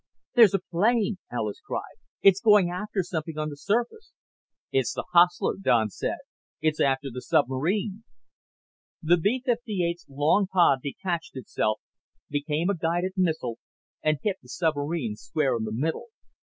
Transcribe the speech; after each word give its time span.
"There's 0.33 0.55
a 0.55 0.59
plane!" 0.71 1.19
Alis 1.31 1.61
cried. 1.61 1.99
"It's 2.23 2.39
going 2.41 2.71
after 2.71 3.03
something 3.03 3.37
on 3.37 3.49
the 3.49 3.55
surface." 3.55 4.13
"It's 4.71 4.93
the 4.95 5.05
Hustler," 5.13 5.57
Don 5.61 5.91
said. 5.91 6.17
"It's 6.59 6.79
after 6.81 7.09
the 7.11 7.21
submarine." 7.21 8.03
The 9.03 9.17
B 9.17 9.43
58's 9.45 10.07
long 10.09 10.47
pod 10.51 10.79
detached 10.81 11.35
itself, 11.37 11.81
became 12.31 12.67
a 12.71 12.75
guided 12.75 13.11
missile 13.15 13.59
and 14.01 14.17
hit 14.23 14.37
the 14.41 14.49
submarine 14.49 15.17
square 15.17 15.55
in 15.55 15.65
the 15.65 15.71
middle. 15.71 16.07